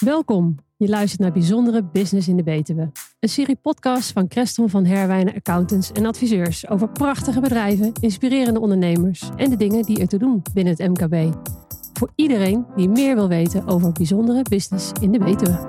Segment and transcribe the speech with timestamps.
[0.00, 0.56] Welkom.
[0.76, 2.92] Je luistert naar Bijzondere Business in de Betuwe.
[3.20, 9.30] Een serie podcast van Creston van Herwijnen Accountants en adviseurs over prachtige bedrijven, inspirerende ondernemers
[9.36, 11.36] en de dingen die er te doen binnen het MKB.
[11.92, 15.66] Voor iedereen die meer wil weten over bijzondere business in de Betuwe.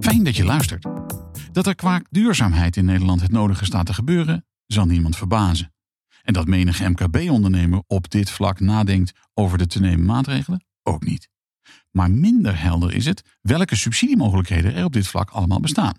[0.00, 0.86] Fijn dat je luistert.
[1.52, 5.75] Dat er qua duurzaamheid in Nederland het nodige staat te gebeuren, zal niemand verbazen.
[6.26, 11.28] En dat menige MKB-ondernemer op dit vlak nadenkt over de te nemen maatregelen, ook niet.
[11.90, 15.94] Maar minder helder is het welke subsidiemogelijkheden er op dit vlak allemaal bestaan.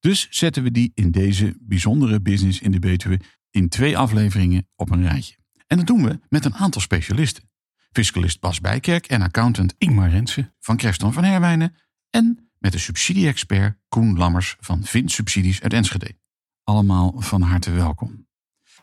[0.00, 4.90] Dus zetten we die in deze bijzondere business in de Betuwe in twee afleveringen op
[4.90, 5.36] een rijtje.
[5.66, 7.50] En dat doen we met een aantal specialisten.
[7.92, 11.74] Fiscalist Bas Bijkerk en accountant Ingmar Rensen van Creston van Herwijnen
[12.10, 16.18] en met de subsidie-expert Koen Lammers van Vint Subsidies uit Enschede.
[16.64, 18.28] Allemaal van harte welkom.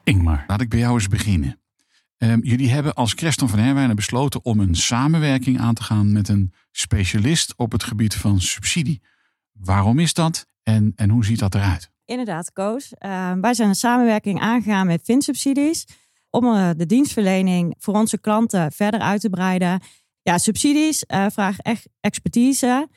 [0.08, 1.62] Ingmar, laat ik bij jou eens beginnen.
[2.18, 6.28] Ehm, jullie hebben als Creston van Herwijnen besloten om een samenwerking aan te gaan met
[6.28, 9.02] een specialist op het gebied van subsidie.
[9.52, 11.92] Waarom is dat en, en hoe ziet dat eruit?
[12.06, 12.94] Inderdaad, Koos.
[13.00, 15.86] Uh, wij zijn een samenwerking aangegaan met Vinsubsidies
[16.30, 19.82] om uh, de dienstverlening voor onze klanten verder uit te breiden.
[20.22, 22.88] Ja, subsidies uh, vragen echt expertise.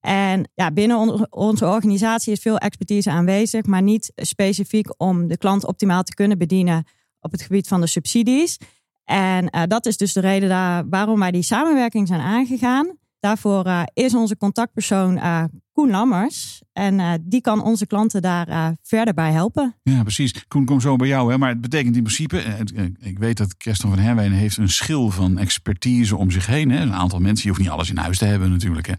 [0.00, 5.66] En ja, binnen onze organisatie is veel expertise aanwezig, maar niet specifiek om de klant
[5.66, 6.84] optimaal te kunnen bedienen
[7.20, 8.58] op het gebied van de subsidies.
[9.04, 12.98] En uh, dat is dus de reden daar, waarom wij die samenwerking zijn aangegaan.
[13.20, 15.44] Daarvoor uh, is onze contactpersoon uh,
[15.78, 16.62] Koen Lammers.
[16.72, 19.76] En die kan onze klanten daar verder bij helpen.
[19.82, 20.46] Ja, precies.
[20.48, 21.30] Koen, kom zo bij jou.
[21.30, 21.38] Hè?
[21.38, 22.42] Maar het betekent in principe,
[22.98, 26.70] ik weet dat Kerstin van Herwijnen heeft een schil van expertise om zich heen.
[26.70, 26.80] Hè?
[26.80, 28.86] Een aantal mensen, je hoeft niet alles in huis te hebben natuurlijk.
[28.86, 28.92] Hè?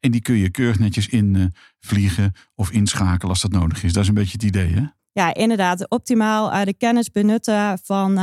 [0.00, 3.92] En die kun je keurig netjes invliegen of inschakelen als dat nodig is.
[3.92, 4.82] Dat is een beetje het idee, hè?
[5.12, 5.90] Ja, inderdaad.
[5.90, 8.18] Optimaal de kennis benutten van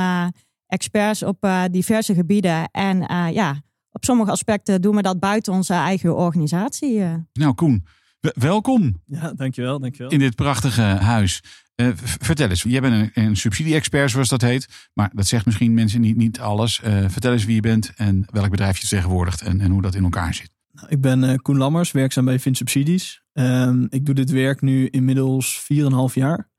[0.68, 2.70] experts op diverse gebieden.
[2.72, 2.98] En
[3.34, 3.64] ja,
[3.96, 7.02] op sommige aspecten doen we dat buiten onze eigen organisatie.
[7.34, 7.86] Nou, Koen,
[8.20, 9.02] welkom.
[9.06, 10.12] Ja, dankjewel, dankjewel.
[10.12, 11.44] In dit prachtige huis.
[11.76, 14.90] Uh, vertel eens, jij bent een, een subsidie-expert zoals dat heet.
[14.94, 16.82] Maar dat zegt misschien mensen niet, niet alles.
[16.86, 19.96] Uh, vertel eens wie je bent en welk bedrijf je tegenwoordigt en, en hoe dat
[19.96, 20.52] in elkaar zit.
[20.72, 23.24] Nou, ik ben uh, Koen Lammers, werkzaam bij Vinsubsidies.
[23.34, 26.50] Um, ik doe dit werk nu inmiddels 4,5 jaar.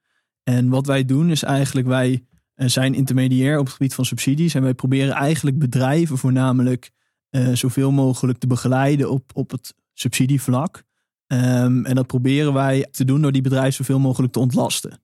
[0.42, 2.24] En wat wij doen is eigenlijk, wij
[2.54, 4.54] zijn intermediair op het gebied van subsidies.
[4.54, 6.90] En wij proberen eigenlijk bedrijven voornamelijk
[7.36, 10.84] uh, zoveel mogelijk te begeleiden op, op het subsidievlak.
[11.26, 15.00] Um, en dat proberen wij te doen door die bedrijven zoveel mogelijk te ontlasten.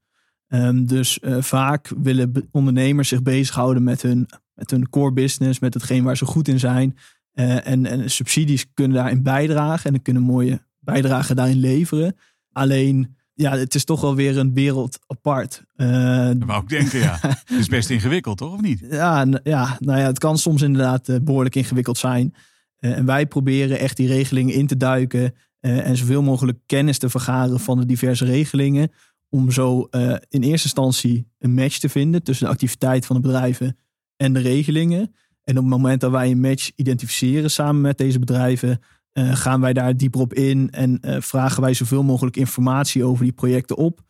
[0.48, 5.74] Um, dus uh, vaak willen ondernemers zich bezighouden met hun, met hun core business, met
[5.74, 6.96] hetgeen waar ze goed in zijn.
[7.34, 12.16] Uh, en, en subsidies kunnen daarin bijdragen en kunnen mooie bijdragen daarin leveren.
[12.52, 15.62] Alleen ja, het is toch wel weer een wereld apart.
[15.76, 17.18] Uh, dat wou ik denken, ja.
[17.20, 18.52] het is best ingewikkeld, toch?
[18.52, 18.86] Of niet?
[18.90, 22.34] Ja, ja, nou ja, het kan soms inderdaad uh, behoorlijk ingewikkeld zijn.
[22.80, 25.34] Uh, en wij proberen echt die regelingen in te duiken.
[25.60, 28.90] en zoveel mogelijk kennis te vergaren van de diverse regelingen.
[29.28, 29.88] Om zo
[30.28, 33.76] in eerste instantie een match te vinden tussen de activiteit van de bedrijven
[34.16, 35.14] en de regelingen.
[35.44, 38.80] En op het moment dat wij een match identificeren samen met deze bedrijven,
[39.12, 43.24] uh, gaan wij daar dieper op in en uh, vragen wij zoveel mogelijk informatie over
[43.24, 44.00] die projecten op.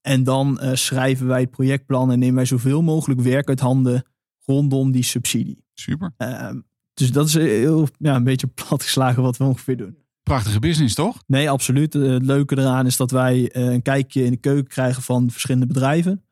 [0.00, 4.04] En dan uh, schrijven wij het projectplan en nemen wij zoveel mogelijk werk uit handen
[4.44, 5.64] rondom die subsidie.
[5.74, 6.14] Super.
[6.16, 6.60] Ehm,
[6.94, 9.96] dus dat is heel, ja, een beetje platgeslagen wat we ongeveer doen.
[10.22, 11.22] Prachtige business, toch?
[11.26, 11.92] Nee, absoluut.
[11.92, 16.22] het leuke eraan is dat wij een kijkje in de keuken krijgen van verschillende bedrijven.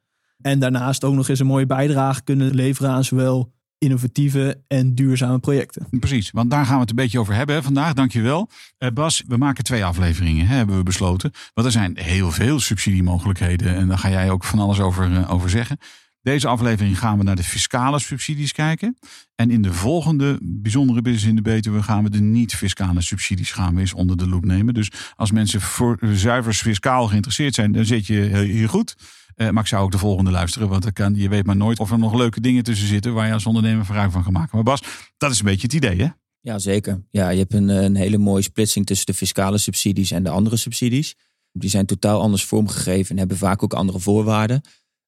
[0.41, 5.39] En daarnaast ook nog eens een mooie bijdrage kunnen leveren aan zowel innovatieve en duurzame
[5.39, 5.87] projecten.
[5.91, 7.93] Precies, want daar gaan we het een beetje over hebben vandaag.
[7.93, 8.49] Dankjewel.
[8.79, 11.33] Uh, Bas, we maken twee afleveringen, hebben we besloten.
[11.55, 15.33] Want er zijn heel veel subsidiemogelijkheden en daar ga jij ook van alles over, uh,
[15.33, 15.79] over zeggen.
[16.27, 18.99] Deze aflevering gaan we naar de fiscale subsidies kijken.
[19.35, 23.75] En in de volgende bijzondere business in de Betuwe gaan we de niet-fiscale subsidies gaan
[23.75, 24.75] we eens onder de loep nemen.
[24.75, 28.97] Dus als mensen voor zuiver fiscaal geïnteresseerd zijn, dan zit je hier goed.
[29.37, 31.99] Uh, maar ik zou ook de volgende luisteren, want je weet maar nooit of er
[31.99, 34.51] nog leuke dingen tussen zitten waar je als ondernemer gebruik van kan maken.
[34.53, 34.83] Maar Bas,
[35.17, 36.09] dat is een beetje het idee, hè?
[36.41, 37.03] Ja, zeker.
[37.11, 40.57] Ja, je hebt een, een hele mooie splitsing tussen de fiscale subsidies en de andere
[40.57, 41.15] subsidies.
[41.53, 44.63] Die zijn totaal anders vormgegeven en hebben vaak ook andere voorwaarden.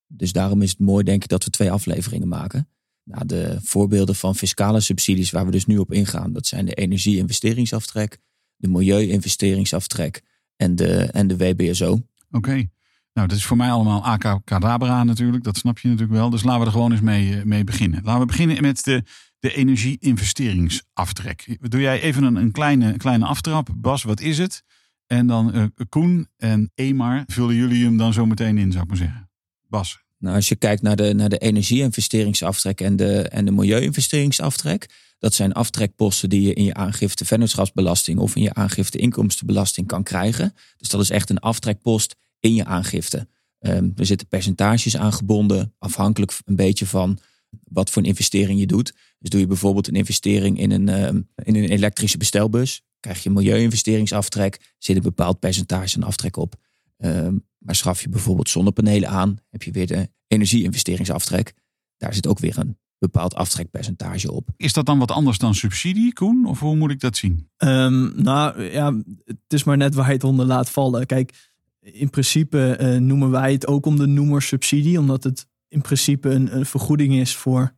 [0.08, 2.68] Dus daarom is het mooi, denk ik, dat we twee afleveringen maken.
[3.04, 6.74] Nou, de voorbeelden van fiscale subsidies waar we dus nu op ingaan, dat zijn de
[6.74, 8.18] energie-investeringsaftrek,
[8.56, 10.22] de milieu-investeringsaftrek
[10.56, 12.02] en de, en de WBSO.
[12.30, 12.68] Oké.
[13.12, 15.44] Nou, dat is voor mij allemaal AK Cadabra natuurlijk.
[15.44, 16.30] Dat snap je natuurlijk wel.
[16.30, 18.00] Dus laten we er gewoon eens mee, eh, mee beginnen.
[18.04, 19.02] Laten we beginnen met de,
[19.38, 21.56] de energie-investeringsaftrek.
[21.60, 23.68] Doe jij even een, een kleine, kleine aftrap.
[23.76, 24.62] Bas, wat is het?
[25.06, 28.88] En dan uh, Koen en Emar vullen jullie hem dan zo meteen in, zou ik
[28.88, 29.27] maar zeggen.
[29.68, 29.98] Bas.
[30.18, 34.86] Nou, als je kijkt naar de, naar de energie-investeringsaftrek en de, en de milieu-investeringsaftrek,
[35.18, 40.02] dat zijn aftrekposten die je in je aangifte vennootschapsbelasting of in je aangifte inkomstenbelasting kan
[40.02, 40.54] krijgen.
[40.76, 43.28] Dus dat is echt een aftrekpost in je aangifte.
[43.60, 47.18] Um, er zitten percentages aangebonden, afhankelijk een beetje van
[47.64, 48.94] wat voor een investering je doet.
[49.18, 53.30] Dus doe je bijvoorbeeld een investering in een, um, in een elektrische bestelbus, krijg je
[53.30, 56.54] milieu-investeringsaftrek, zit een bepaald percentage aan aftrek op.
[56.98, 61.54] Um, maar schaf je bijvoorbeeld zonnepanelen aan, heb je weer de energie-investeringsaftrek.
[61.96, 64.48] Daar zit ook weer een bepaald aftrekpercentage op.
[64.56, 66.46] Is dat dan wat anders dan subsidie, Koen?
[66.46, 67.48] Of hoe moet ik dat zien?
[67.56, 68.94] Um, nou ja,
[69.24, 71.06] het is maar net waar je het onder laat vallen.
[71.06, 71.50] Kijk,
[71.80, 76.28] in principe uh, noemen wij het ook om de noemer subsidie, omdat het in principe
[76.28, 77.74] een, een vergoeding is voor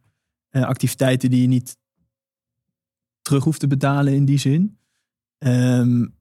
[0.51, 1.77] uh, activiteiten die je niet
[3.23, 4.79] terug hoeft te betalen in die zin.
[5.39, 6.15] Um,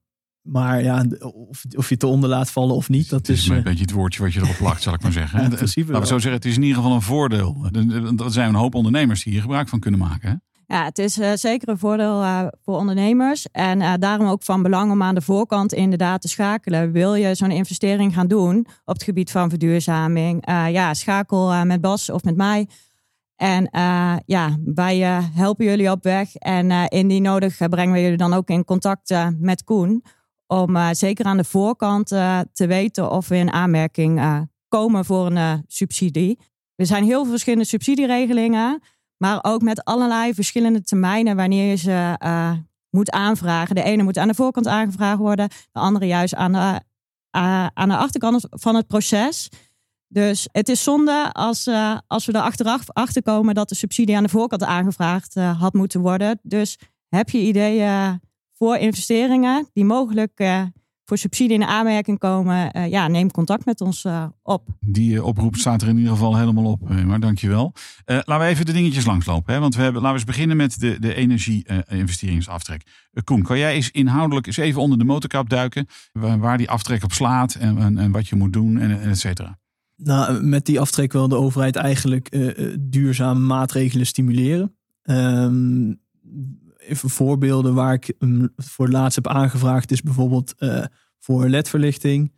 [0.52, 3.10] maar ja, of, of je het eronder laat vallen of niet.
[3.10, 5.02] Dat het is, is een uh, beetje het woordje wat je erop plakt, zal ik
[5.02, 5.40] maar zeggen.
[5.40, 7.70] Ja, in principe Laten we zo zeggen, het is in ieder geval een voordeel.
[8.18, 10.30] Er zijn een hoop ondernemers die hier gebruik van kunnen maken.
[10.30, 10.36] Hè?
[10.76, 13.48] Ja, het is uh, zeker een voordeel uh, voor ondernemers.
[13.52, 16.92] En uh, daarom ook van belang om aan de voorkant inderdaad te schakelen.
[16.92, 20.48] Wil je zo'n investering gaan doen op het gebied van verduurzaming?
[20.72, 22.68] ja, schakel met Bas of met mij.
[23.36, 23.70] En
[24.26, 24.98] ja, wij
[25.34, 26.36] helpen jullie op weg.
[26.36, 30.04] En indien nodig brengen we jullie dan ook in contact met Koen.
[30.52, 34.22] Om zeker aan de voorkant te weten of we in aanmerking
[34.68, 36.40] komen voor een subsidie.
[36.76, 38.82] Er zijn heel veel verschillende subsidieregelingen.
[39.18, 42.16] Maar ook met allerlei verschillende termijnen wanneer je ze
[42.90, 43.76] moet aanvragen.
[43.76, 46.82] De ene moet aan de voorkant aangevraagd worden, de andere juist aan de,
[47.74, 49.50] aan de achterkant van het proces.
[50.08, 51.70] Dus het is zonde als,
[52.08, 56.02] als we er achteraf achter komen dat de subsidie aan de voorkant aangevraagd had moeten
[56.02, 56.40] worden.
[56.44, 56.80] Dus
[57.10, 58.20] heb je ideeën
[58.60, 60.42] voor investeringen die mogelijk
[61.10, 64.68] voor subsidie in aanmerking komen, uh, ja, neem contact met ons uh, op.
[64.80, 66.90] Die uh, oproep staat er in ieder geval helemaal op.
[67.06, 67.74] maar dankjewel.
[68.06, 69.54] laten we even de dingetjes langslopen.
[69.54, 69.60] Hè?
[69.60, 72.82] Want we hebben, laten we eens beginnen met de, de energie-investeringsaftrek.
[73.24, 75.86] Koen, kan jij eens inhoudelijk eens even onder de motorkap duiken?
[76.12, 79.10] Waar, waar die aftrek op slaat en, en, en, wat je moet doen en, en
[79.10, 79.58] et cetera.
[79.96, 82.38] Nou, met die aftrek wil de overheid eigenlijk
[82.80, 84.76] duurzame maatregelen stimuleren.
[85.04, 86.00] Um,
[86.90, 88.14] even voorbeelden waar ik
[88.56, 90.84] voor het laatst heb aangevraagd is bijvoorbeeld uh,
[91.20, 92.34] voor ledverlichting.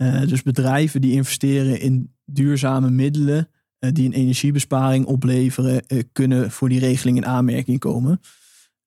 [0.00, 3.48] Uh, dus bedrijven die investeren in duurzame middelen
[3.80, 5.82] uh, die een energiebesparing opleveren,
[6.12, 8.20] kunnen voor die regeling in aanmerking komen.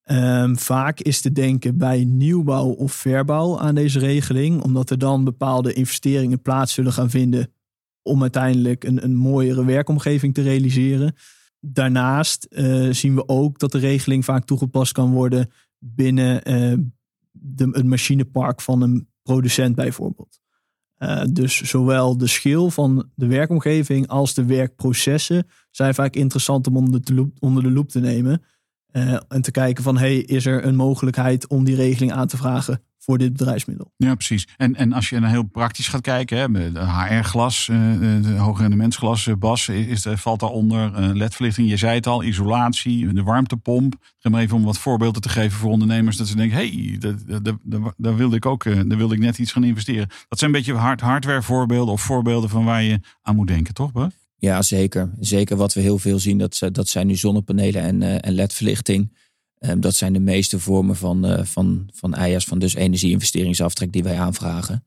[0.06, 5.24] Um, vaak is te denken bij nieuwbouw of verbouw aan deze regeling, omdat er dan
[5.24, 7.54] bepaalde investeringen plaats zullen gaan vinden
[8.02, 11.16] om uiteindelijk een, een mooiere werkomgeving te realiseren.
[11.64, 16.78] Daarnaast uh, zien we ook dat de regeling vaak toegepast kan worden binnen uh,
[17.32, 20.40] de, het machinepark van een producent bijvoorbeeld.
[20.98, 26.78] Uh, dus zowel de schil van de werkomgeving als de werkprocessen zijn vaak interessant om
[26.78, 28.44] onder de loep, onder de loep te nemen.
[29.28, 32.82] en te kijken van, hey, is er een mogelijkheid om die regeling aan te vragen
[33.04, 33.92] voor dit bedrijfsmiddel.
[33.98, 34.48] Ja, precies.
[34.58, 36.70] En, en als je dan heel praktisch gaat kijken, hè,
[37.06, 41.00] HR-glas, uh, rendementsglas, uh, Bas, is, is, valt daaronder.
[41.00, 43.96] Uh, LED-verlichting, je zei het al, isolatie, de warmtepomp.
[44.18, 46.18] Ga maar even om wat voorbeelden te geven voor ondernemers.
[46.18, 47.18] Dat ze denken, hé, hey,
[47.98, 50.08] daar wilde ik ook daar wilde ik net iets gaan investeren.
[50.28, 53.74] Dat zijn een beetje hard, hardware voorbeelden of voorbeelden van waar je aan moet denken,
[53.74, 54.12] toch Bas?
[54.38, 55.12] Ja, zeker.
[55.20, 59.12] Zeker wat we heel veel zien, dat, dat zijn nu zonnepanelen en, en LED-verlichting.
[59.68, 64.04] Um, dat zijn de meeste vormen van, uh, van, van EIA's, van dus energie-investeringsaftrek die
[64.04, 64.86] wij aanvragen.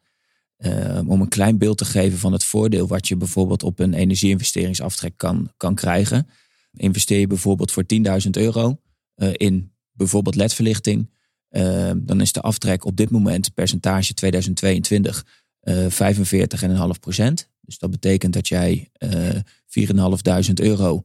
[0.58, 3.94] Um, om een klein beeld te geven van het voordeel wat je bijvoorbeeld op een
[3.94, 6.28] energie-investeringsaftrek kan, kan krijgen.
[6.72, 7.84] Investeer je bijvoorbeeld voor
[8.24, 8.80] 10.000 euro
[9.16, 11.10] uh, in bijvoorbeeld LED-verlichting.
[11.50, 15.26] Uh, dan is de aftrek op dit moment percentage 2022
[15.62, 15.86] uh,
[16.94, 17.50] 45,5 procent.
[17.60, 21.04] Dus dat betekent dat jij 4.500 euro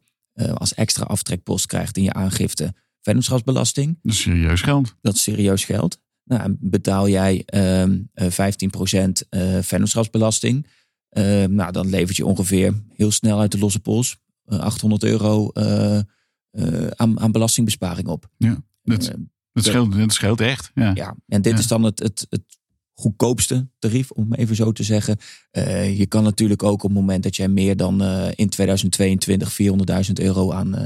[0.53, 2.73] als extra aftrekpost krijgt in je aangifte
[3.09, 3.99] vennootschapsbelasting.
[4.01, 4.95] Dat is serieus geld.
[5.01, 5.99] Dat is serieus geld.
[6.23, 8.27] Nou, betaal jij uh, 15%
[9.29, 10.67] uh, vennootschapsbelasting.
[11.17, 15.51] Uh, nou, dan levert je ongeveer heel snel uit de losse pols 800 eh, euro
[15.53, 15.99] uh,
[16.87, 18.29] aan, aan belastingbesparing op.
[18.37, 19.15] Ja, dat,
[19.51, 20.71] dat, scheelt, dat scheelt echt.
[20.73, 21.59] Ja, ja en dit Ja.
[21.59, 22.43] is dan het, het, het
[22.93, 25.17] goedkoopste tarief, om even zo te zeggen.
[25.51, 29.57] Uh, je kan natuurlijk ook op het moment dat jij meer dan uh, in 2022
[30.07, 30.79] 400.000 euro aan,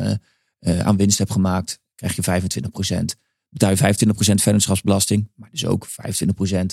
[0.59, 3.05] uh, aan winst hebt gemaakt, krijg je 25%
[3.49, 6.65] Betaal je 25% vennootschapsbelasting, maar dus ook 25%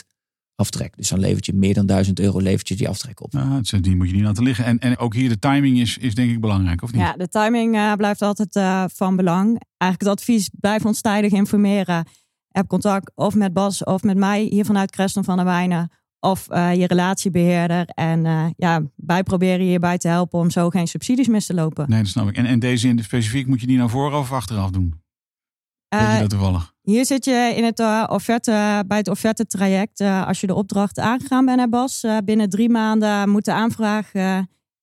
[0.54, 0.96] aftrek.
[0.96, 3.32] Dus dan levert je meer dan 1000 euro levert je die aftrek op.
[3.32, 4.64] Ja, het- die moet je niet laten liggen.
[4.64, 7.00] En, en ook hier de timing is, is denk ik belangrijk, of niet?
[7.00, 9.46] Ja, de timing eh, blijft altijd eh, van belang.
[9.76, 12.06] Eigenlijk het advies, blijf ons tijdig informeren.
[12.48, 15.90] Heb contact of met Bas of met mij hier vanuit Creston van der Wijnen.
[16.20, 17.84] of uh, je relatiebeheerder.
[17.86, 21.54] En uh, ja, wij proberen je hierbij te helpen om zo geen subsidies mis te
[21.54, 21.88] lopen.
[21.90, 22.36] Nee, dat snap ik.
[22.36, 24.94] En, en deze in de specifiek moet je die naar voren of achteraf doen?
[25.98, 26.74] Weet je dat toevallig?
[26.82, 30.00] hier zit je in het uh, offerte, bij het offerte traject.
[30.00, 33.52] Uh, als je de opdracht aangegaan bent, hè Bas, uh, binnen drie maanden moet de
[33.52, 34.10] aanvraag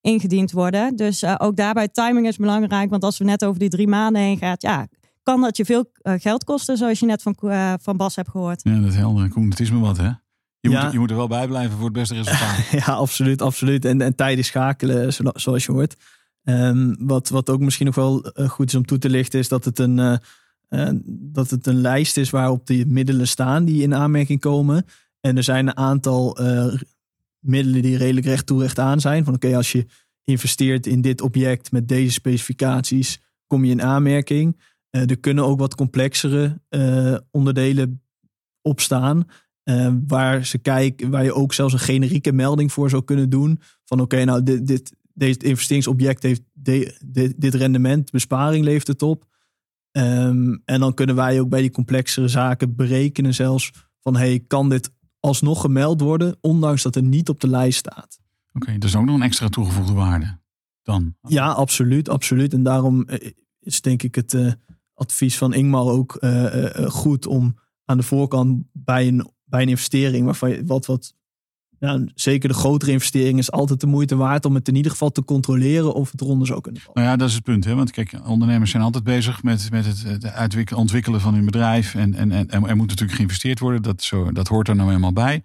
[0.01, 0.95] ingediend worden.
[0.95, 2.89] Dus ook daarbij timing is belangrijk.
[2.89, 4.87] Want als we net over die drie maanden heen gaat, ja,
[5.23, 7.35] kan dat je veel geld kosten, zoals je net van,
[7.81, 8.61] van Bas hebt gehoord.
[8.63, 9.29] Ja, dat is helder.
[9.29, 10.09] Koen, het is me wat, hè?
[10.59, 10.83] Je, ja.
[10.83, 12.69] moet, je moet er wel bij blijven voor het beste resultaat.
[12.85, 13.85] ja, absoluut, absoluut.
[13.85, 15.95] En, en tijden schakelen, zoals je hoort.
[16.43, 19.65] Um, wat, wat ook misschien nog wel goed is om toe te lichten, is dat
[19.65, 20.19] het een,
[20.69, 24.85] uh, dat het een lijst is waarop de middelen staan die in aanmerking komen.
[25.19, 26.37] En er zijn een aantal
[27.39, 29.23] middelen die redelijk recht toe recht aan zijn.
[29.23, 29.85] Van oké, als je
[30.23, 34.59] investeert in dit object met deze specificaties, kom je in aanmerking.
[34.89, 36.61] er kunnen ook wat complexere
[37.31, 38.01] onderdelen
[38.61, 39.27] opstaan.
[40.07, 43.59] Waar, ze kijken, waar je ook zelfs een generieke melding voor zou kunnen doen.
[43.83, 49.25] Van oké, nou dit, dit, dit investeringsobject heeft dit, dit rendement, besparing levert het op.
[49.91, 54.69] Um, en dan kunnen wij ook bij die complexere zaken berekenen zelfs van hey, kan
[54.69, 58.19] dit alsnog gemeld worden, ondanks dat het niet op de lijst staat.
[58.53, 60.39] Oké, okay, dus ook nog een extra toegevoegde waarde
[60.83, 61.15] dan?
[61.21, 62.53] Ja, absoluut, absoluut.
[62.53, 63.07] En daarom
[63.59, 64.51] is denk ik het uh,
[64.93, 69.69] advies van Ingmar ook uh, uh, goed om aan de voorkant bij een bij een
[69.69, 71.13] investering waarvan je wat, wat
[71.79, 75.11] ja, zeker de grotere investering is altijd de moeite waard om het in ieder geval
[75.11, 76.81] te controleren of het eronder zou kunnen.
[76.93, 77.65] Nou ja, dat is het punt.
[77.65, 77.75] Hè?
[77.75, 81.95] Want kijk, ondernemers zijn altijd bezig met, met het, ontwikkelen van hun bedrijf.
[81.95, 83.81] En, en, en er moet natuurlijk geïnvesteerd worden.
[83.81, 85.43] Dat, zo, dat hoort er nou helemaal bij.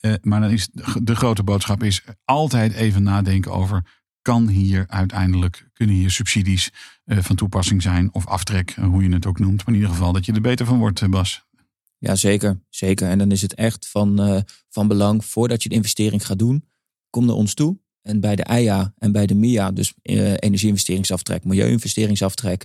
[0.00, 0.68] Uh, maar dan is
[1.02, 3.82] de grote boodschap is altijd even nadenken over.
[4.22, 6.70] Kan hier uiteindelijk, kunnen hier subsidies
[7.04, 9.56] uh, van toepassing zijn of aftrek, hoe je het ook noemt.
[9.56, 11.44] Maar in ieder geval dat je er beter van wordt, Bas.
[11.98, 12.60] Ja, zeker.
[12.68, 13.08] zeker.
[13.08, 16.64] En dan is het echt van, uh, van belang, voordat je de investering gaat doen,
[17.10, 17.78] kom naar ons toe.
[18.02, 22.64] En bij de EIA en bij de MIA, dus uh, energieinvesteringsaftrek, milieuinvesteringsaftrek,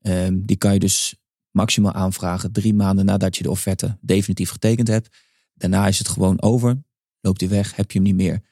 [0.00, 1.14] uh, die kan je dus
[1.50, 5.16] maximaal aanvragen drie maanden nadat je de offerte definitief getekend hebt.
[5.54, 6.82] Daarna is het gewoon over,
[7.20, 8.42] loopt die weg, heb je hem niet meer.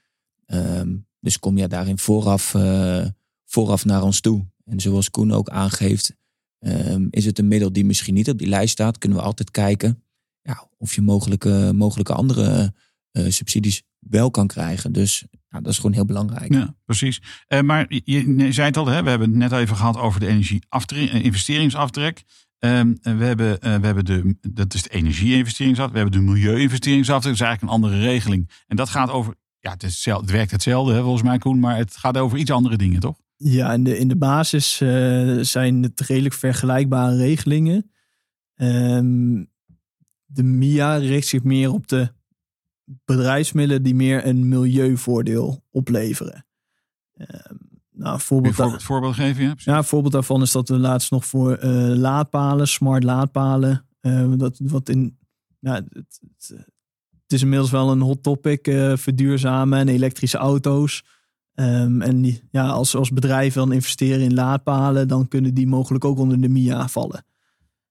[0.46, 3.06] Um, dus kom je daarin vooraf, uh,
[3.44, 4.46] vooraf naar ons toe.
[4.64, 6.14] En zoals Koen ook aangeeft,
[6.58, 9.50] um, is het een middel die misschien niet op die lijst staat, kunnen we altijd
[9.50, 10.02] kijken
[10.42, 12.74] ja, of je mogelijke, mogelijke andere
[13.12, 14.92] uh, subsidies wel kan krijgen.
[14.92, 16.52] Dus ja, dat is gewoon heel belangrijk.
[16.52, 17.22] Ja, precies.
[17.48, 20.20] Uh, maar je, je, zei het al, hè, we hebben het net even gehad over
[20.20, 22.22] de energie-investeringsaftrek.
[22.58, 25.96] Um, we, hebben, uh, we hebben de, dat is de energie-investeringsaftrek.
[25.96, 27.32] We hebben de milieu-investeringsaftrek.
[27.32, 28.50] Dat is eigenlijk een andere regeling.
[28.66, 31.60] En dat gaat over, ja, het, is hetzelfde, het werkt hetzelfde hè, volgens mij Koen,
[31.60, 33.18] maar het gaat over iets andere dingen, toch?
[33.36, 37.90] Ja, in de, in de basis uh, zijn het redelijk vergelijkbare regelingen.
[38.56, 39.49] Um,
[40.32, 42.12] de MIA richt zich meer op de
[42.84, 46.46] bedrijfsmiddelen die meer een milieuvoordeel opleveren.
[47.16, 47.26] Uh,
[47.90, 49.44] nou, een voorbeeld, voor, het voorbeeld geven?
[49.44, 53.86] Ja, ja, een voorbeeld daarvan is dat we laatst nog voor uh, laadpalen, smart laadpalen,
[54.00, 55.18] uh, dat wat in,
[55.58, 61.04] ja, het, het, is inmiddels wel een hot topic, uh, verduurzamen en elektrische auto's.
[61.54, 66.04] Um, en die, ja, als, als bedrijven dan investeren in laadpalen, dan kunnen die mogelijk
[66.04, 67.24] ook onder de MIA vallen.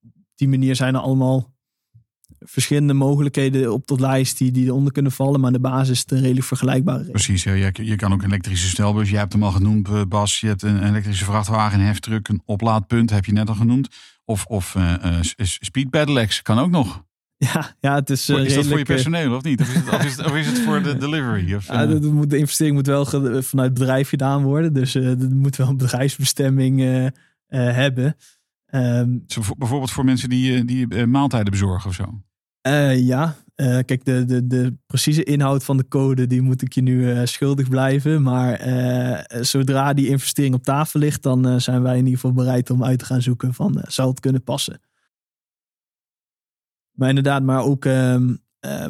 [0.03, 1.53] Op die manier zijn er allemaal
[2.39, 5.39] verschillende mogelijkheden op de lijst die, die eronder kunnen vallen.
[5.39, 7.03] Maar de basis is een redelijk vergelijkbare.
[7.03, 7.53] Precies, ja.
[7.53, 9.09] je, je kan ook een elektrische snelbus.
[9.09, 10.39] Je hebt hem al genoemd, Bas.
[10.39, 13.09] Je hebt een elektrische vrachtwagen, een heftruck, een oplaadpunt.
[13.09, 13.87] Heb je net al genoemd.
[14.25, 16.97] Of, of uh, uh, speed pedelecs kan ook nog.
[17.53, 18.29] Ja, ja, het is.
[18.29, 19.61] Uh, is dat voor je personeel of niet?
[19.61, 21.55] Of is het, of is het, of is het voor de delivery?
[21.55, 24.73] Of, ja, de, de, investering moet wel vanuit het bedrijf gedaan worden.
[24.73, 26.79] Dus er moet wel een bedrijfsbestemming
[27.47, 28.15] hebben.
[28.71, 32.21] Um, Zo, bijvoorbeeld voor mensen die, die maaltijden bezorgen of zo?
[32.67, 36.73] Uh, ja, uh, kijk, de, de, de precieze inhoud van de code, die moet ik
[36.73, 38.21] je nu uh, schuldig blijven.
[38.21, 38.61] Maar
[39.41, 42.99] zodra die investering op tafel ligt, dan zijn wij in ieder geval bereid om uit
[42.99, 44.81] te gaan zoeken van, zou het kunnen passen?
[46.91, 48.35] Maar inderdaad, maar ook ehm,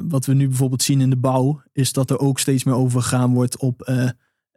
[0.02, 3.34] wat we nu bijvoorbeeld zien in de bouw, is dat er ook steeds meer overgegaan
[3.34, 3.92] wordt op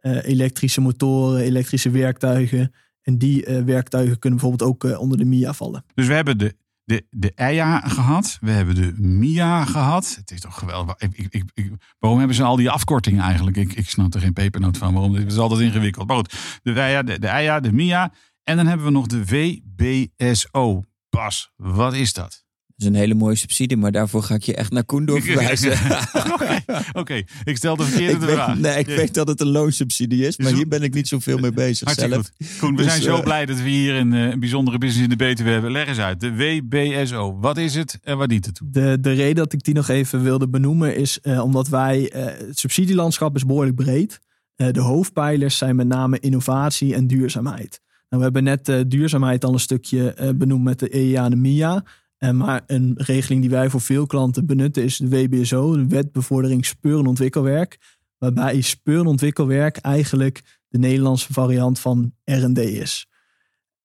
[0.01, 2.71] elektrische motoren, elektrische werktuigen.
[3.03, 5.85] En die werktuigen kunnen bijvoorbeeld ook onder de MIA vallen.
[5.93, 6.55] Dus we hebben de
[6.85, 8.37] de, de EIA gehad.
[8.41, 10.15] We hebben de MIA gehad.
[10.15, 10.95] Het is toch geweldig.
[10.97, 13.57] Ik, ik, ik, waarom hebben ze al die afkortingen eigenlijk?
[13.57, 14.93] Ik, ik snap er geen pepernoot van.
[14.93, 15.15] Waarom?
[15.15, 16.07] Het is altijd ingewikkeld.
[16.07, 18.13] Maar goed, de EIA, de, de EIA, de MIA.
[18.43, 20.83] En dan hebben we nog de VBSO.
[21.09, 22.42] Bas, wat is dat?
[22.75, 25.71] Dat is een hele mooie subsidie, maar daarvoor ga ik je echt naar Koen doorverwijzen.
[26.93, 28.57] Oké, ik stel de verkeerde ik weet, vraag.
[28.57, 28.95] nee, ik Ja.
[28.95, 32.13] weet dat het een loonsubsidie is, maar hier ben ik niet zoveel mee bezig Hartstikke
[32.13, 32.29] zelf.
[32.37, 32.57] goed.
[32.59, 35.03] Koen, we Dus, zijn zo eh, blij dat we hier een, eh, een bijzondere business
[35.11, 35.71] in de BTW hebben.
[35.71, 36.19] Leg eens uit.
[36.19, 37.37] De WBSO.
[37.39, 38.67] Wat is het en waar dient het toe?
[38.71, 42.25] De, de reden dat ik die nog even wilde benoemen is eh, omdat wij, eh,
[42.47, 44.19] het subsidielandschap is behoorlijk breed.
[44.55, 47.81] Eh, de hoofdpijlers zijn met name innovatie en duurzaamheid.
[48.09, 51.35] Nou, we hebben net duurzaamheid al een stukje eh, benoemd met de EIA en de
[51.35, 51.83] MIA.
[52.23, 56.11] Eh, maar een regeling die wij voor veel klanten benutten is de WBSO, de Wet
[56.11, 57.77] Bevordering Speur- en Ontwikkelwerk.
[58.17, 63.07] Waarbij speur- en ontwikkelwerk eigenlijk de Nederlandse variant van R&D is.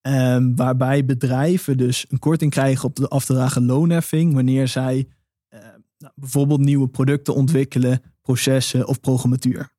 [0.00, 3.28] Ehm, waarbij bedrijven dus een korting krijgen op de af
[3.59, 5.09] loonheffing wanneer zij
[5.49, 5.61] eh,
[5.99, 9.73] nou, bijvoorbeeld nieuwe producten ontwikkelen, processen of programmatuur.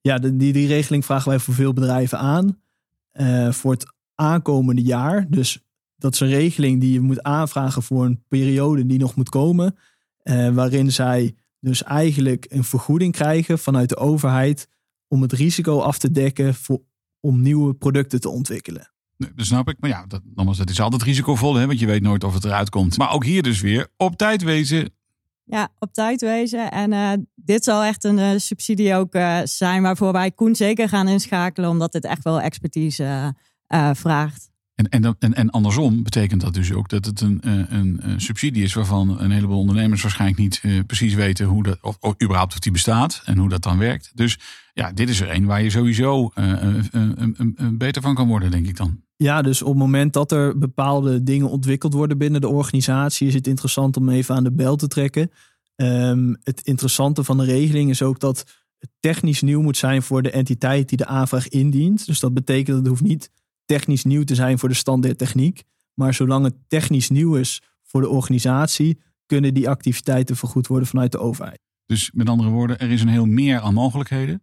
[0.00, 2.60] Ja, die, die regeling vragen wij voor veel bedrijven aan
[3.10, 5.26] eh, voor het aankomende jaar.
[5.28, 5.69] Dus
[6.00, 9.76] dat is een regeling die je moet aanvragen voor een periode die nog moet komen,
[10.22, 14.68] eh, waarin zij dus eigenlijk een vergoeding krijgen vanuit de overheid
[15.08, 16.80] om het risico af te dekken voor,
[17.20, 18.92] om nieuwe producten te ontwikkelen.
[19.16, 19.76] Nee, Dat snap ik.
[19.80, 21.54] Maar ja, dat, nogmaals, dat is altijd risicovol.
[21.54, 22.98] Hè, want je weet nooit of het eruit komt.
[22.98, 24.92] Maar ook hier dus weer op tijd wezen.
[25.44, 26.70] Ja, op tijd wezen.
[26.70, 30.88] En eh, dit zal echt een eh, subsidie ook eh, zijn waarvoor wij Koen zeker
[30.88, 33.34] gaan inschakelen, omdat het echt wel expertise
[33.92, 34.50] vraagt.
[34.88, 38.62] En, en, en, andersom betekent dat dus ook dat het een, eh, een, een subsidie
[38.62, 42.58] is waarvan een heleboel ondernemers waarschijnlijk niet eh, precies weten hoe dat, of, überhaupt of
[42.58, 44.10] die bestaat en hoe dat dan werkt.
[44.14, 44.38] Dus
[44.72, 46.54] ja, dit is er een waar je sowieso eh,
[47.72, 49.00] beter van kan worden, denk ik dan.
[49.16, 53.34] Ja, dus op het moment dat er bepaalde dingen ontwikkeld worden binnen de organisatie, is
[53.34, 55.30] het interessant om even aan de bel te trekken.
[55.76, 58.44] Ehm, het interessante van de regeling is ook dat
[58.78, 62.06] het technisch nieuw moet zijn voor de entiteit die de aanvraag indient.
[62.06, 63.30] Dus dat betekent dat het hoeft niet
[63.70, 65.62] technisch nieuw te zijn voor de standaard techniek.
[65.94, 71.12] Maar zolang het technisch nieuw is voor de organisatie, kunnen die activiteiten vergoed worden vanuit
[71.12, 71.60] de overheid.
[71.86, 74.42] Dus met andere woorden, er is een heel meer aan mogelijkheden.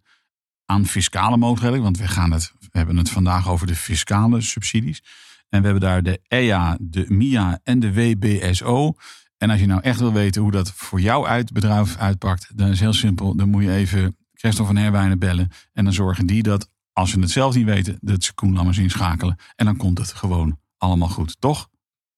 [0.66, 5.04] Aan fiscale mogelijkheden, want we, gaan het, we hebben het vandaag over de fiscale subsidies.
[5.50, 8.94] En we hebben daar de EA, de MIA en de WBSO.
[9.38, 12.70] En als je nou echt wil weten hoe dat voor jou uit bedrijf uitpakt, dan
[12.70, 13.36] is heel simpel.
[13.36, 15.50] Dan moet je even Christel van Herwijnen bellen.
[15.74, 18.78] En dan zorgen die dat, als ze het zelf niet weten, dat ze Koen Lammers
[18.78, 19.36] inschakelen.
[19.56, 21.70] En dan komt het gewoon allemaal goed, toch?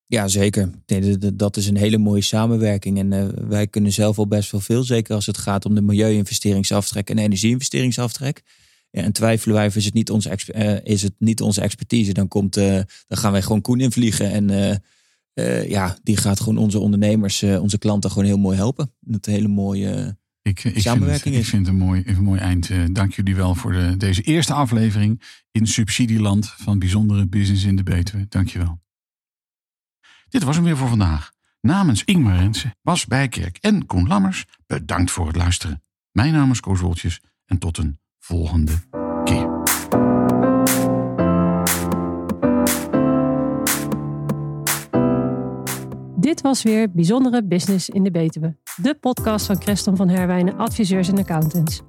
[0.06, 0.72] Ja, zeker.
[1.34, 2.98] Dat- is een hele mooie samenwerking.
[2.98, 4.84] En eh, wij kunnen zelf al best wel veel.
[4.84, 8.44] Zeker als het gaat om de milieu-investeringsaftrek en energie-investeringsaftrek.
[8.92, 11.62] Ja, en twijfelen wij of is het niet onze, exp- eh, is het niet onze
[11.62, 14.32] expertise, dan, komt, eh, dan gaan wij gewoon Koen invliegen.
[14.32, 14.82] En
[15.70, 18.94] ja, die gaat gewoon onze ondernemers, onze klanten gewoon heel mooi helpen.
[19.00, 20.18] Dat hele mooie...
[20.42, 21.50] Ik, ik, Samenwerking vind het, ik is.
[21.50, 22.70] vind het een mooi, een mooi eind.
[22.70, 25.22] Eh, Dank jullie wel voor de, deze eerste aflevering
[25.52, 28.26] in Subsidieland van Bijzondere Business in de Betuwe.
[28.30, 28.80] Dank je wel.
[30.30, 31.32] Dit was hem weer voor vandaag.
[31.62, 35.84] Namens Ingmar Rensen, Bas Bijkerk en Koen Lammers, bedankt voor het luisteren.
[36.12, 38.74] Mijn naam is Koos Woltjes en tot een volgende
[39.24, 39.58] keer.
[46.16, 48.56] Dit was weer Bijzondere Business in de Betuwe.
[48.82, 51.82] De podcast van Creston van Herwijnen Adviseurs en Accountants.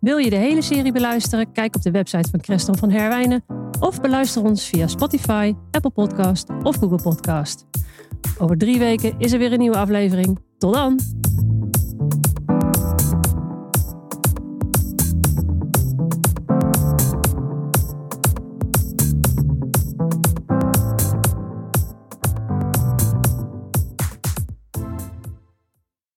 [0.00, 1.52] Wil je de hele serie beluisteren?
[1.52, 3.44] Kijk op de website van Creston van Herwijnen.
[3.80, 7.66] Of beluister ons via Spotify, Apple Podcast of Google Podcast.
[8.38, 10.38] Over drie weken is er weer een nieuwe aflevering.
[10.58, 11.25] Tot dan!